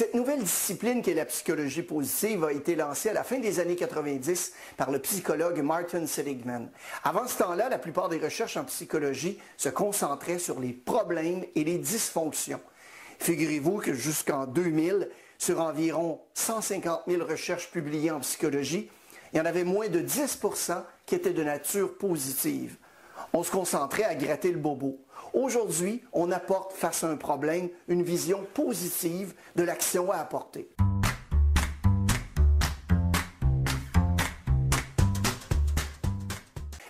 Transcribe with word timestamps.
Cette 0.00 0.14
nouvelle 0.14 0.42
discipline 0.42 1.02
qu'est 1.02 1.12
la 1.12 1.26
psychologie 1.26 1.82
positive 1.82 2.44
a 2.44 2.54
été 2.54 2.74
lancée 2.74 3.10
à 3.10 3.12
la 3.12 3.22
fin 3.22 3.38
des 3.38 3.60
années 3.60 3.76
90 3.76 4.54
par 4.78 4.90
le 4.90 4.98
psychologue 4.98 5.60
Martin 5.60 6.06
Seligman. 6.06 6.70
Avant 7.04 7.28
ce 7.28 7.36
temps-là, 7.36 7.68
la 7.68 7.76
plupart 7.76 8.08
des 8.08 8.16
recherches 8.16 8.56
en 8.56 8.64
psychologie 8.64 9.38
se 9.58 9.68
concentraient 9.68 10.38
sur 10.38 10.58
les 10.58 10.72
problèmes 10.72 11.44
et 11.54 11.64
les 11.64 11.76
dysfonctions. 11.76 12.62
Figurez-vous 13.18 13.76
que 13.76 13.92
jusqu'en 13.92 14.46
2000, 14.46 15.10
sur 15.36 15.60
environ 15.60 16.22
150 16.32 17.02
000 17.06 17.22
recherches 17.22 17.70
publiées 17.70 18.10
en 18.10 18.20
psychologie, 18.20 18.90
il 19.34 19.36
y 19.36 19.40
en 19.42 19.44
avait 19.44 19.64
moins 19.64 19.88
de 19.88 20.00
10% 20.00 20.82
qui 21.04 21.14
étaient 21.14 21.34
de 21.34 21.44
nature 21.44 21.98
positive. 21.98 22.78
On 23.34 23.42
se 23.42 23.50
concentrait 23.50 24.04
à 24.04 24.14
gratter 24.14 24.50
le 24.50 24.58
bobo. 24.60 24.98
Aujourd'hui, 25.32 26.02
on 26.12 26.30
apporte 26.30 26.72
face 26.72 27.04
à 27.04 27.08
un 27.08 27.16
problème 27.16 27.68
une 27.88 28.02
vision 28.02 28.46
positive 28.54 29.34
de 29.56 29.62
l'action 29.62 30.10
à 30.10 30.16
apporter. 30.16 30.68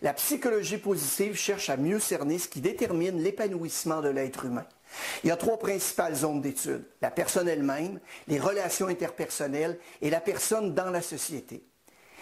La 0.00 0.12
psychologie 0.14 0.78
positive 0.78 1.34
cherche 1.34 1.70
à 1.70 1.76
mieux 1.76 1.98
cerner 1.98 2.38
ce 2.38 2.48
qui 2.48 2.60
détermine 2.60 3.20
l'épanouissement 3.20 4.00
de 4.00 4.08
l'être 4.08 4.44
humain. 4.44 4.64
Il 5.24 5.28
y 5.28 5.32
a 5.32 5.36
trois 5.36 5.58
principales 5.58 6.14
zones 6.14 6.40
d'étude. 6.40 6.84
La 7.02 7.10
personne 7.10 7.48
elle-même, 7.48 7.98
les 8.28 8.38
relations 8.38 8.86
interpersonnelles 8.86 9.78
et 10.00 10.10
la 10.10 10.20
personne 10.20 10.72
dans 10.72 10.90
la 10.90 11.02
société. 11.02 11.64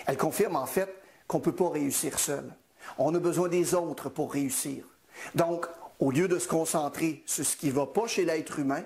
Elle 0.06 0.16
confirme 0.16 0.56
en 0.56 0.66
fait 0.66 0.88
qu'on 1.26 1.38
ne 1.38 1.42
peut 1.42 1.54
pas 1.54 1.68
réussir 1.68 2.18
seul. 2.18 2.50
On 2.98 3.14
a 3.14 3.18
besoin 3.18 3.48
des 3.48 3.74
autres 3.74 4.08
pour 4.08 4.32
réussir. 4.32 4.84
Donc, 5.34 5.66
au 5.98 6.10
lieu 6.10 6.28
de 6.28 6.38
se 6.38 6.48
concentrer 6.48 7.22
sur 7.26 7.44
ce 7.44 7.56
qui 7.56 7.68
ne 7.68 7.72
va 7.72 7.86
pas 7.86 8.06
chez 8.06 8.24
l'être 8.24 8.58
humain, 8.58 8.84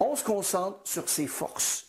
on 0.00 0.16
se 0.16 0.24
concentre 0.24 0.78
sur 0.84 1.08
ses 1.08 1.26
forces. 1.26 1.86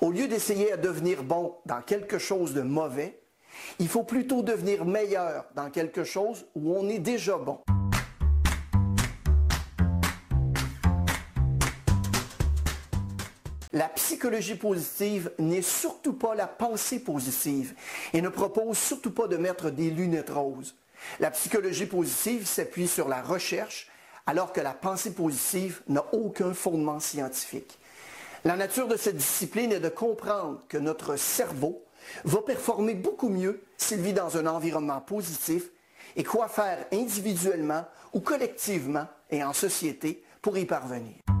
Au 0.00 0.10
lieu 0.10 0.28
d'essayer 0.28 0.72
à 0.72 0.76
devenir 0.76 1.22
bon 1.22 1.56
dans 1.66 1.80
quelque 1.80 2.18
chose 2.18 2.54
de 2.54 2.62
mauvais, 2.62 3.20
il 3.78 3.88
faut 3.88 4.02
plutôt 4.02 4.42
devenir 4.42 4.84
meilleur 4.84 5.46
dans 5.54 5.70
quelque 5.70 6.04
chose 6.04 6.46
où 6.54 6.76
on 6.76 6.88
est 6.88 6.98
déjà 6.98 7.38
bon. 7.38 7.60
La 13.72 13.88
psychologie 13.90 14.54
positive 14.54 15.30
n'est 15.38 15.60
surtout 15.60 16.14
pas 16.14 16.34
la 16.34 16.46
pensée 16.46 16.98
positive 16.98 17.74
et 18.14 18.22
ne 18.22 18.30
propose 18.30 18.78
surtout 18.78 19.10
pas 19.10 19.28
de 19.28 19.36
mettre 19.36 19.70
des 19.70 19.90
lunettes 19.90 20.30
roses. 20.30 20.74
La 21.20 21.30
psychologie 21.30 21.86
positive 21.86 22.46
s'appuie 22.46 22.88
sur 22.88 23.08
la 23.08 23.22
recherche 23.22 23.88
alors 24.26 24.52
que 24.52 24.60
la 24.60 24.72
pensée 24.72 25.12
positive 25.12 25.82
n'a 25.88 26.04
aucun 26.12 26.52
fondement 26.52 27.00
scientifique. 27.00 27.78
La 28.44 28.56
nature 28.56 28.88
de 28.88 28.96
cette 28.96 29.16
discipline 29.16 29.72
est 29.72 29.80
de 29.80 29.88
comprendre 29.88 30.62
que 30.68 30.78
notre 30.78 31.16
cerveau 31.16 31.84
va 32.24 32.42
performer 32.42 32.94
beaucoup 32.94 33.28
mieux 33.28 33.62
s'il 33.76 34.00
vit 34.00 34.12
dans 34.12 34.36
un 34.36 34.46
environnement 34.46 35.00
positif 35.00 35.64
et 36.16 36.24
quoi 36.24 36.48
faire 36.48 36.86
individuellement 36.92 37.84
ou 38.12 38.20
collectivement 38.20 39.06
et 39.30 39.42
en 39.42 39.52
société 39.52 40.22
pour 40.40 40.56
y 40.56 40.64
parvenir. 40.64 41.35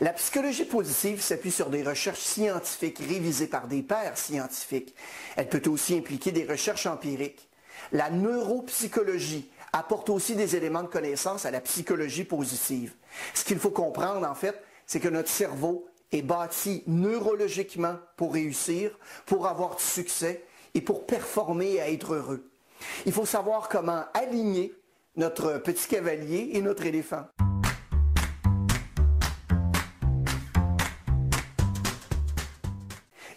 La 0.00 0.12
psychologie 0.12 0.64
positive 0.64 1.20
s'appuie 1.20 1.52
sur 1.52 1.70
des 1.70 1.84
recherches 1.84 2.20
scientifiques 2.20 2.98
révisées 2.98 3.46
par 3.46 3.68
des 3.68 3.82
pairs 3.82 4.18
scientifiques. 4.18 4.94
Elle 5.36 5.48
peut 5.48 5.70
aussi 5.70 5.96
impliquer 5.96 6.32
des 6.32 6.44
recherches 6.44 6.86
empiriques. 6.86 7.48
La 7.92 8.10
neuropsychologie 8.10 9.48
apporte 9.72 10.10
aussi 10.10 10.34
des 10.34 10.56
éléments 10.56 10.82
de 10.82 10.88
connaissance 10.88 11.44
à 11.44 11.52
la 11.52 11.60
psychologie 11.60 12.24
positive. 12.24 12.94
Ce 13.34 13.44
qu'il 13.44 13.58
faut 13.58 13.70
comprendre, 13.70 14.26
en 14.26 14.34
fait, 14.34 14.60
c'est 14.86 15.00
que 15.00 15.08
notre 15.08 15.28
cerveau 15.28 15.86
est 16.10 16.22
bâti 16.22 16.82
neurologiquement 16.86 17.96
pour 18.16 18.34
réussir, 18.34 18.98
pour 19.26 19.46
avoir 19.46 19.76
du 19.76 19.82
succès 19.82 20.44
et 20.74 20.80
pour 20.80 21.06
performer 21.06 21.74
et 21.74 21.94
être 21.94 22.14
heureux. 22.14 22.50
Il 23.06 23.12
faut 23.12 23.26
savoir 23.26 23.68
comment 23.68 24.04
aligner 24.12 24.74
notre 25.16 25.58
petit 25.58 25.86
cavalier 25.86 26.50
et 26.54 26.62
notre 26.62 26.86
éléphant. 26.86 27.24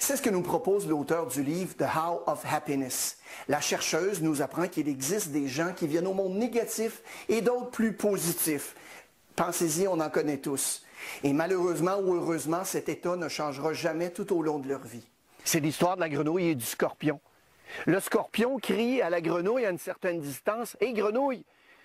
C'est 0.07 0.15
ce 0.15 0.21
que 0.21 0.29
nous 0.29 0.41
propose 0.41 0.87
l'auteur 0.87 1.27
du 1.27 1.43
livre 1.43 1.75
The 1.75 1.81
How 1.81 2.21
of 2.27 2.41
Happiness. 2.49 3.17
La 3.49 3.59
chercheuse 3.59 4.21
nous 4.21 4.41
apprend 4.41 4.69
qu'il 4.69 4.87
existe 4.87 5.31
des 5.31 5.49
gens 5.49 5.73
qui 5.73 5.85
viennent 5.85 6.07
au 6.07 6.13
monde 6.13 6.37
négatif 6.37 7.01
et 7.27 7.41
d'autres 7.41 7.71
plus 7.71 7.91
positifs. 7.91 8.73
Pensez-y, 9.35 9.85
on 9.85 9.99
en 9.99 10.09
connaît 10.09 10.37
tous. 10.37 10.85
Et 11.25 11.33
malheureusement 11.33 11.97
ou 11.97 12.13
heureusement, 12.15 12.63
cet 12.63 12.87
état 12.87 13.17
ne 13.17 13.27
changera 13.27 13.73
jamais 13.73 14.09
tout 14.09 14.31
au 14.33 14.41
long 14.41 14.59
de 14.59 14.69
leur 14.69 14.79
vie. 14.79 15.05
C'est 15.43 15.59
l'histoire 15.59 15.97
de 15.97 15.99
la 15.99 16.07
grenouille 16.07 16.51
et 16.51 16.55
du 16.55 16.63
scorpion. 16.63 17.19
Le 17.85 17.99
scorpion 17.99 18.59
crie 18.59 19.01
à 19.01 19.09
la 19.09 19.19
grenouille 19.19 19.65
à 19.65 19.71
une 19.71 19.77
certaine 19.77 20.21
distance 20.21 20.77
Hé 20.79 20.93
grenouille, 20.93 21.43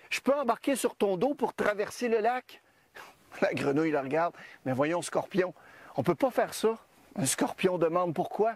je 0.09 0.21
peux 0.21 0.33
embarquer 0.33 0.77
sur 0.77 0.95
ton 0.95 1.17
dos 1.17 1.33
pour 1.33 1.53
traverser 1.53 2.07
le 2.07 2.19
lac 2.19 2.61
La 3.41 3.53
grenouille 3.53 3.91
la 3.91 4.01
regarde 4.01 4.33
Mais 4.65 4.71
voyons, 4.71 5.01
scorpion, 5.01 5.53
on 5.97 6.03
ne 6.03 6.05
peut 6.05 6.15
pas 6.15 6.31
faire 6.31 6.53
ça. 6.53 6.79
Un 7.15 7.25
scorpion 7.25 7.77
demande 7.77 8.13
pourquoi? 8.13 8.55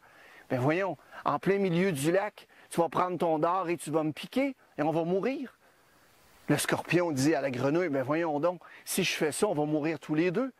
Ben 0.49 0.59
voyons, 0.59 0.97
en 1.25 1.39
plein 1.39 1.57
milieu 1.57 1.91
du 1.91 2.11
lac, 2.11 2.47
tu 2.69 2.79
vas 2.79 2.89
prendre 2.89 3.17
ton 3.17 3.37
dard 3.37 3.69
et 3.69 3.77
tu 3.77 3.91
vas 3.91 4.03
me 4.03 4.11
piquer 4.11 4.55
et 4.77 4.81
on 4.81 4.91
va 4.91 5.03
mourir. 5.03 5.57
Le 6.47 6.57
scorpion 6.57 7.11
dit 7.11 7.35
à 7.35 7.41
la 7.41 7.51
grenouille, 7.51 7.89
ben 7.89 8.03
voyons 8.03 8.39
donc, 8.39 8.61
si 8.85 9.03
je 9.03 9.13
fais 9.13 9.33
ça, 9.33 9.47
on 9.47 9.53
va 9.53 9.65
mourir 9.65 9.99
tous 9.99 10.15
les 10.15 10.31
deux. 10.31 10.53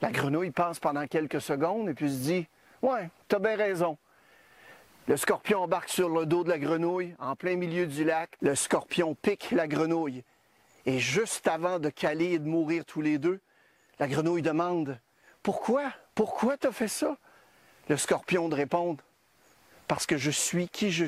La 0.00 0.10
grenouille 0.10 0.50
pense 0.50 0.80
pendant 0.80 1.06
quelques 1.06 1.40
secondes 1.40 1.88
et 1.88 1.94
puis 1.94 2.10
se 2.10 2.22
dit, 2.22 2.46
ouais, 2.80 3.10
t'as 3.28 3.38
bien 3.38 3.56
raison. 3.56 3.98
Le 5.06 5.16
scorpion 5.16 5.60
embarque 5.60 5.90
sur 5.90 6.08
le 6.08 6.26
dos 6.26 6.44
de 6.44 6.48
la 6.48 6.58
grenouille 6.58 7.14
en 7.18 7.36
plein 7.36 7.56
milieu 7.56 7.86
du 7.86 8.04
lac. 8.04 8.30
Le 8.40 8.54
scorpion 8.54 9.14
pique 9.14 9.50
la 9.50 9.68
grenouille. 9.68 10.24
Et 10.86 10.98
juste 10.98 11.46
avant 11.46 11.78
de 11.78 11.90
caler 11.90 12.32
et 12.32 12.38
de 12.38 12.48
mourir 12.48 12.84
tous 12.84 13.02
les 13.02 13.18
deux, 13.18 13.40
la 13.98 14.08
grenouille 14.08 14.42
demande, 14.42 14.98
pourquoi 15.42 15.92
pourquoi 16.14 16.56
tu 16.56 16.66
as 16.66 16.72
fait 16.72 16.88
ça? 16.88 17.16
Le 17.88 17.96
scorpion 17.96 18.48
de 18.48 18.54
répondre 18.54 19.02
Parce 19.88 20.06
que 20.06 20.16
je 20.16 20.30
suis 20.30 20.68
qui 20.68 20.90
je 20.90 21.06